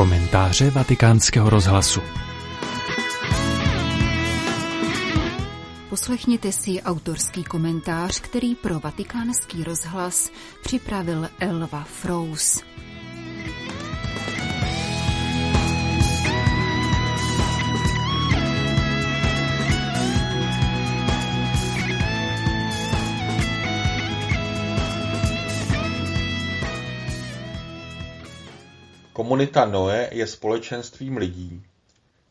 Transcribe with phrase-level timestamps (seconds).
[0.00, 2.00] Komentáře vatikánského rozhlasu
[5.88, 10.30] Poslechněte si autorský komentář, který pro vatikánský rozhlas
[10.62, 12.62] připravil Elva Frous.
[29.30, 31.62] Komunita Noe je společenstvím lidí,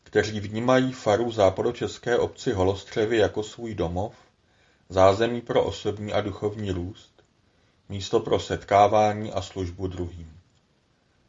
[0.02, 4.14] kteří vnímají faru západočeské obci Holostřevy jako svůj domov,
[4.88, 7.22] zázemí pro osobní a duchovní růst,
[7.88, 10.32] místo pro setkávání a službu druhým.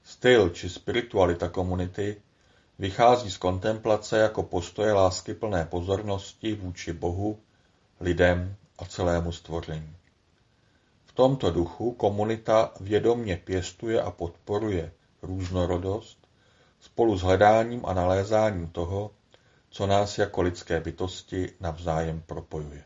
[0.03, 2.21] Styl či spiritualita komunity
[2.79, 7.39] vychází z kontemplace jako postoje lásky plné pozornosti vůči Bohu,
[7.99, 9.95] lidem a celému stvoření.
[11.05, 14.91] V tomto duchu komunita vědomně pěstuje a podporuje
[15.21, 16.27] různorodost
[16.79, 19.11] spolu s hledáním a nalézáním toho,
[19.69, 22.83] co nás jako lidské bytosti navzájem propojuje.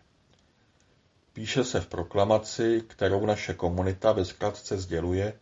[1.34, 5.34] Píše se v proklamaci, kterou naše komunita ve zkratce sděluje,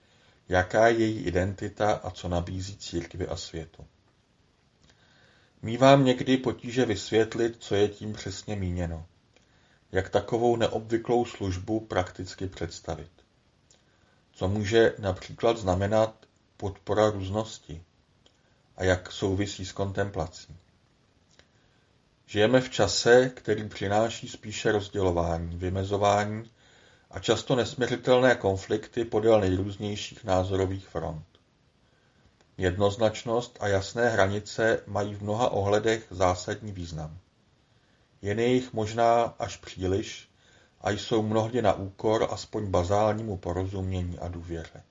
[0.50, 3.86] jaká je její identita a co nabízí církvi a světu.
[5.62, 9.06] Mívám někdy potíže vysvětlit, co je tím přesně míněno.
[9.92, 13.12] Jak takovou neobvyklou službu prakticky představit.
[14.34, 16.26] Co může například znamenat
[16.58, 17.84] podpora různosti
[18.78, 20.58] a jak souvisí s kontemplací.
[22.26, 26.52] Žijeme v čase, který přináší spíše rozdělování, vymezování
[27.12, 31.26] a často nesměřitelné konflikty podél nejrůznějších názorových front.
[32.58, 37.18] Jednoznačnost a jasné hranice mají v mnoha ohledech zásadní význam.
[38.22, 40.30] Jen je jich možná až příliš
[40.82, 44.84] a jsou mnohdy na úkor aspoň bazálnímu porozumění a důvěře.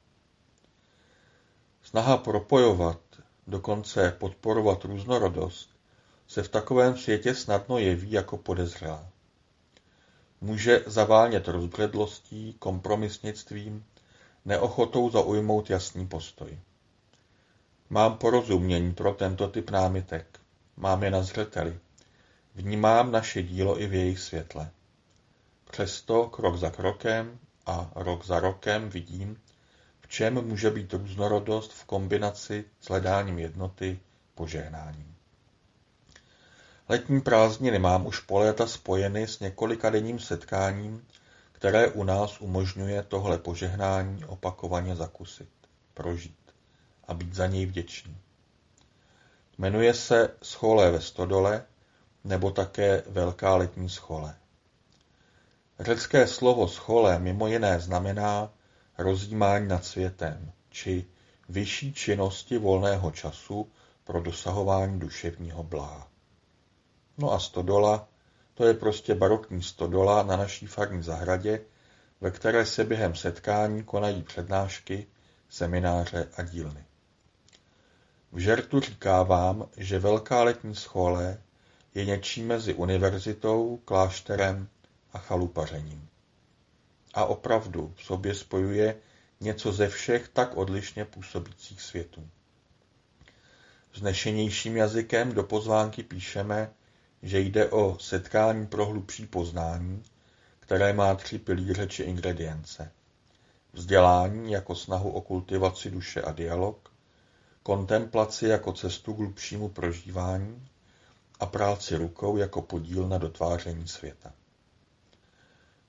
[1.93, 3.01] Snaha propojovat,
[3.47, 5.71] dokonce podporovat různorodost,
[6.27, 9.09] se v takovém světě snadno jeví jako podezřelá.
[10.41, 13.85] Může zavánět rozbředlostí, kompromisnictvím,
[14.45, 16.59] neochotou zaujmout jasný postoj.
[17.91, 20.41] Mám porozumění pro tento typ námitek.
[20.77, 21.79] Mám je na zřeteli.
[22.55, 24.71] Vnímám naše dílo i v jejich světle.
[25.71, 29.37] Přesto krok za krokem a rok za rokem vidím,
[30.13, 34.01] čem může být různorodost v kombinaci s hledáním jednoty
[34.35, 35.15] požehnáním.
[36.89, 41.07] Letní prázdniny mám už po léta spojeny s několika denním setkáním,
[41.53, 45.51] které u nás umožňuje tohle požehnání opakovaně zakusit,
[45.95, 46.55] prožít
[47.09, 48.17] a být za něj vděčný.
[49.59, 51.65] Jmenuje se Scholé ve Stodole
[52.25, 54.35] nebo také Velká letní schole.
[55.81, 58.51] Řecké slovo scholé mimo jiné znamená
[58.99, 61.07] rozjímání nad světem či
[61.49, 63.71] vyšší činnosti volného času
[64.05, 66.09] pro dosahování duševního blaha.
[67.19, 68.09] No a stodola,
[68.55, 71.61] to je prostě barokní stodola na naší farní zahradě,
[72.21, 75.07] ve které se během setkání konají přednášky,
[75.49, 76.85] semináře a dílny.
[78.33, 81.39] V žertu říkávám, že velká letní schole
[81.95, 84.69] je něčím mezi univerzitou, klášterem
[85.13, 86.09] a chalupařením
[87.15, 88.97] a opravdu v sobě spojuje
[89.41, 92.29] něco ze všech tak odlišně působících světů.
[93.95, 96.71] Znešenějším jazykem do pozvánky píšeme,
[97.23, 100.03] že jde o setkání pro hlubší poznání,
[100.61, 102.93] které má tři pilíře či ingredience.
[103.73, 106.93] Vzdělání jako snahu o kultivaci duše a dialog,
[107.63, 110.69] kontemplaci jako cestu k hlubšímu prožívání
[111.41, 114.33] a práci rukou jako podíl na dotváření světa.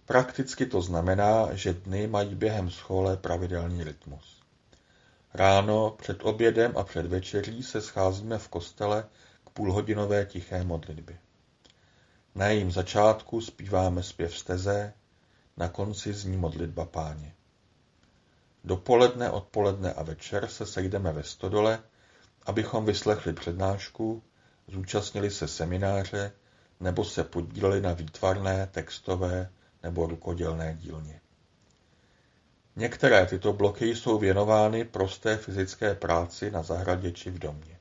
[0.05, 4.41] Prakticky to znamená, že dny mají během schole pravidelný rytmus.
[5.33, 9.05] Ráno, před obědem a před večeří se scházíme v kostele
[9.45, 11.17] k půlhodinové tiché modlitbě.
[12.35, 14.93] Na jejím začátku zpíváme zpěv steze,
[15.57, 17.33] na konci zní modlitba páně.
[18.63, 21.79] Dopoledne, odpoledne a večer se sejdeme ve stodole,
[22.45, 24.23] abychom vyslechli přednášku,
[24.67, 26.31] zúčastnili se semináře
[26.79, 29.49] nebo se podíleli na výtvarné, textové
[29.83, 31.21] nebo rukodělné dílně.
[32.75, 37.79] Některé tyto bloky jsou věnovány prosté fyzické práci na zahradě či v domě.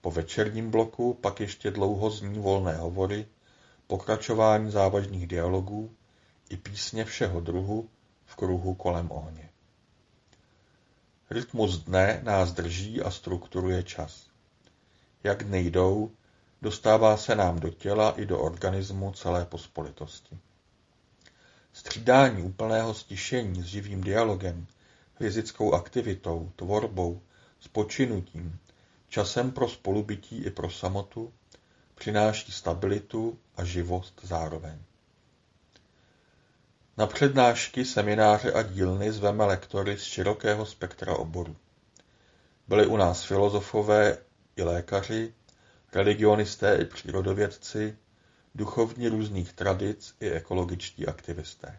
[0.00, 3.26] Po večerním bloku pak ještě dlouho zní volné hovory,
[3.86, 5.94] pokračování závažných dialogů
[6.48, 7.88] i písně všeho druhu
[8.26, 9.50] v kruhu kolem ohně.
[11.30, 14.26] Rytmus dne nás drží a strukturuje čas.
[15.24, 16.10] Jak dny jdou,
[16.62, 20.38] dostává se nám do těla i do organismu celé pospolitosti.
[21.74, 24.66] Střídání úplného stišení s živým dialogem,
[25.14, 27.20] fyzickou aktivitou, tvorbou,
[27.60, 28.58] s počinutím,
[29.08, 31.32] časem pro spolubytí i pro samotu,
[31.94, 34.78] přináší stabilitu a živost zároveň.
[36.96, 41.56] Na přednášky, semináře a dílny zveme lektory z širokého spektra oborů.
[42.68, 44.18] Byli u nás filozofové
[44.56, 45.34] i lékaři,
[45.92, 47.96] religionisté i přírodovědci,
[48.54, 51.78] duchovní různých tradic i ekologičtí aktivisté.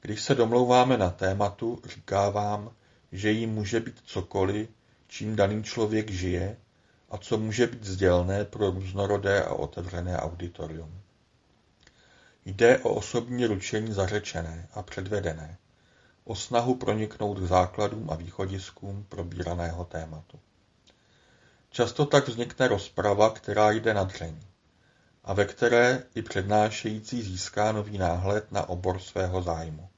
[0.00, 2.72] Když se domlouváme na tématu, říkávám,
[3.12, 4.68] že jí může být cokoliv,
[5.06, 6.56] čím daný člověk žije
[7.10, 11.00] a co může být sdělné pro různorodé a otevřené auditorium.
[12.44, 15.58] Jde o osobní ručení zařečené a předvedené,
[16.24, 20.40] o snahu proniknout k základům a východiskům probíraného tématu.
[21.70, 24.36] Často tak vznikne rozprava, která jde na dřeň
[25.24, 29.88] a ve které i přednášející získá nový náhled na obor svého zájmu.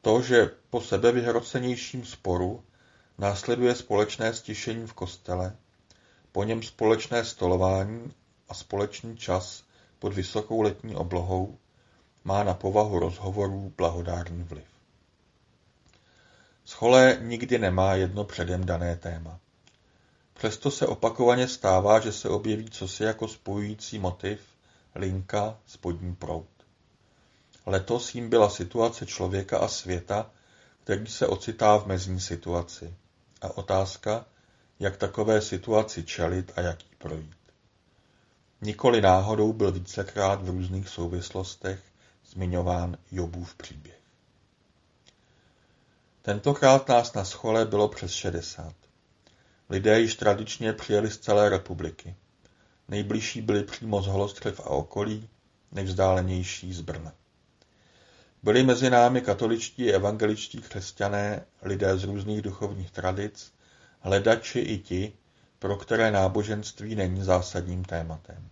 [0.00, 2.64] To, že po sebevyhrocenějším sporu
[3.18, 5.56] následuje společné stišení v kostele,
[6.32, 8.12] po něm společné stolování
[8.48, 9.64] a společný čas
[9.98, 11.58] pod vysokou letní oblohou,
[12.24, 14.64] má na povahu rozhovorů blahodárný vliv.
[16.64, 19.40] Scholé nikdy nemá jedno předem dané téma.
[20.42, 24.40] Přesto se opakovaně stává, že se objeví cosi jako spojující motiv,
[24.94, 26.48] linka, spodní proud.
[27.66, 30.30] Letos jim byla situace člověka a světa,
[30.84, 32.94] který se ocitá v mezní situaci.
[33.42, 34.26] A otázka,
[34.80, 37.36] jak takové situaci čelit a jak jí projít.
[38.60, 41.80] Nikoli náhodou byl vícekrát v různých souvislostech
[42.26, 44.00] zmiňován Jobův příběh.
[46.22, 48.74] Tentokrát nás na schole bylo přes 60.
[49.72, 52.14] Lidé již tradičně přijeli z celé republiky.
[52.88, 55.28] Nejbližší byli přímo z Holostřev a okolí,
[55.72, 57.12] nejvzdálenější z Brna.
[58.42, 63.52] Byli mezi námi katoličtí evangeličtí křesťané, lidé z různých duchovních tradic,
[64.00, 65.12] hledači i ti,
[65.58, 68.48] pro které náboženství není zásadním tématem.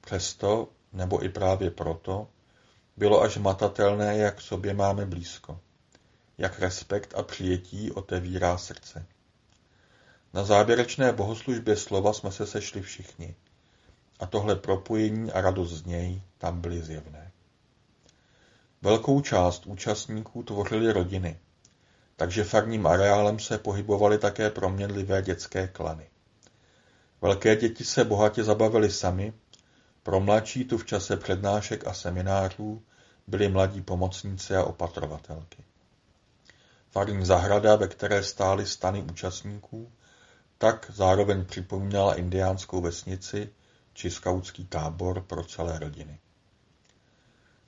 [0.00, 2.28] Přesto, nebo i právě proto,
[2.96, 5.60] bylo až matatelné, jak sobě máme blízko,
[6.38, 9.06] jak respekt a přijetí otevírá srdce.
[10.32, 13.34] Na závěrečné bohoslužbě slova jsme se sešli všichni
[14.20, 17.32] a tohle propojení a radost z něj tam byly zjevné.
[18.82, 21.38] Velkou část účastníků tvořily rodiny,
[22.16, 26.08] takže farním areálem se pohybovaly také proměnlivé dětské klany.
[27.20, 29.32] Velké děti se bohatě zabavily sami,
[30.02, 32.82] pro mladší tu v čase přednášek a seminářů
[33.26, 35.64] byli mladí pomocníci a opatrovatelky.
[36.90, 39.92] Farní zahrada, ve které stály stany účastníků,
[40.58, 43.50] tak zároveň připomínala indiánskou vesnici
[43.92, 46.18] či skautský tábor pro celé rodiny.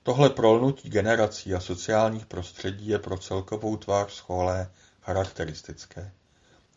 [0.02, 4.70] Tohle prolnutí generací a sociálních prostředí je pro celkovou tvář schole
[5.02, 6.12] charakteristické.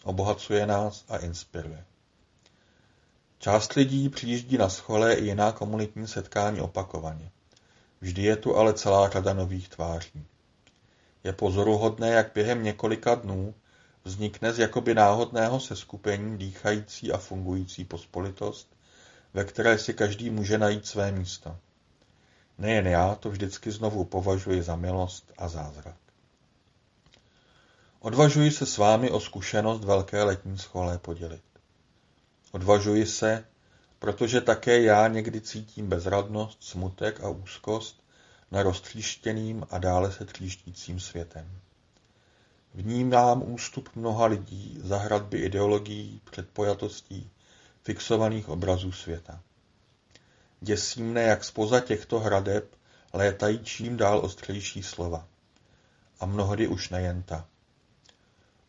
[0.04, 1.86] Obohacuje nás a inspiruje.
[3.39, 7.31] Část lidí přijíždí na schole i jiná komunitní setkání opakovaně.
[8.01, 10.25] Vždy je tu ale celá řada nových tváří.
[11.24, 13.54] Je pozoruhodné, jak během několika dnů
[14.03, 18.67] vznikne z jakoby náhodného seskupení dýchající a fungující pospolitost,
[19.33, 21.57] ve které si každý může najít své místo.
[22.57, 25.95] Nejen já to vždycky znovu považuji za milost a zázrak.
[28.00, 31.43] Odvažuji se s vámi o zkušenost velké letní schole podělit.
[32.51, 33.45] Odvažuji se,
[34.00, 38.03] protože také já někdy cítím bezradnost, smutek a úzkost
[38.51, 41.60] na roztříštěným a dále se tříštícím světem.
[42.74, 47.30] Vnímám ústup mnoha lidí za hradby ideologií, předpojatostí,
[47.84, 49.42] fixovaných obrazů světa.
[50.62, 52.75] Děsí mne, jak spoza těchto hradeb
[53.13, 55.27] létají čím dál ostřejší slova.
[56.20, 57.48] A mnohdy už nejen ta.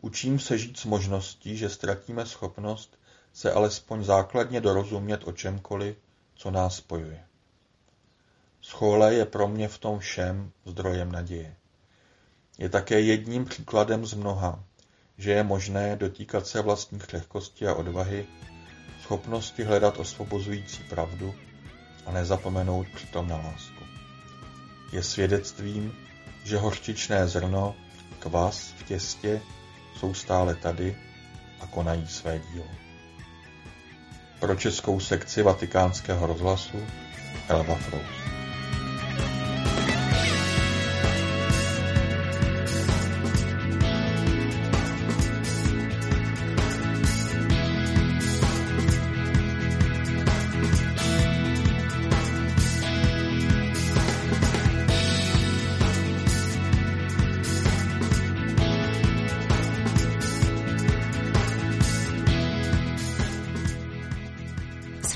[0.00, 2.98] Učím se žít s možností, že ztratíme schopnost
[3.32, 5.96] se alespoň základně dorozumět o čemkoliv,
[6.34, 7.24] co nás spojuje.
[8.60, 11.56] Schole je pro mě v tom všem zdrojem naděje.
[12.58, 14.64] Je také jedním příkladem z mnoha,
[15.18, 18.26] že je možné dotýkat se vlastní křehkosti a odvahy,
[19.02, 21.34] schopnosti hledat osvobozující pravdu
[22.06, 23.84] a nezapomenout přitom na lásku.
[24.92, 25.92] Je svědectvím,
[26.44, 27.74] že hořčičné zrno,
[28.18, 29.40] kvas v těstě
[29.96, 30.96] jsou stále tady
[31.60, 32.66] a konají své dílo.
[34.40, 36.78] Pro českou sekci vatikánského rozhlasu
[37.48, 38.23] Elva Frous.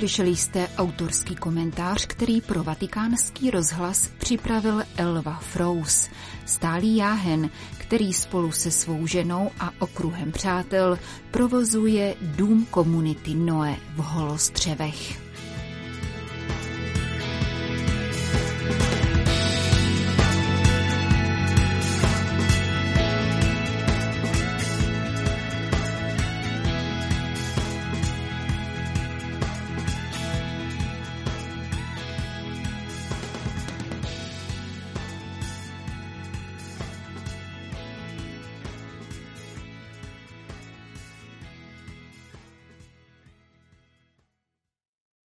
[0.08, 6.08] Slyšeli jste autorský komentář, který pro vatikánský rozhlas připravil Elva Frous,
[6.46, 10.98] stálý jáhen, který spolu se svou ženou a okruhem přátel
[11.30, 15.27] provozuje Dům komunity Noe v Holostřevech.